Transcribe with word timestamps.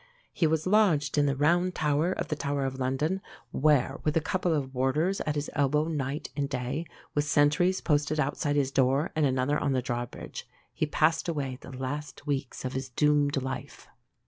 He 0.33 0.47
was 0.47 0.65
lodged 0.65 1.15
in 1.19 1.27
the 1.27 1.35
Round 1.35 1.75
Tower 1.75 2.11
of 2.11 2.29
the 2.29 2.35
Tower 2.35 2.65
of 2.65 2.79
London, 2.79 3.21
where, 3.51 3.99
with 4.03 4.17
a 4.17 4.19
couple 4.19 4.51
of 4.51 4.73
warders 4.73 5.21
at 5.27 5.35
his 5.35 5.47
elbow 5.53 5.87
night 5.89 6.31
and 6.35 6.49
day, 6.49 6.87
with 7.13 7.25
sentries 7.25 7.81
posted 7.81 8.19
outside 8.19 8.55
his 8.55 8.71
door, 8.71 9.11
and 9.15 9.27
another 9.27 9.59
on 9.59 9.73
the 9.73 9.81
drawbridge, 9.83 10.47
he 10.73 10.87
passed 10.87 11.27
the 11.27 11.63
last 11.77 12.25
weeks 12.25 12.65
of 12.65 12.73
his 12.73 12.89
doomed 12.89 13.43
life. 13.43 13.87